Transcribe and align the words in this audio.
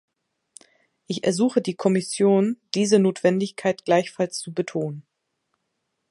Ich 1.05 1.25
ersuche 1.25 1.61
die 1.61 1.75
Kommission, 1.75 2.59
diese 2.73 2.97
Notwendigkeit 2.97 3.85
gleichfalls 3.85 4.39
zu 4.39 4.51
betonen. 4.51 5.05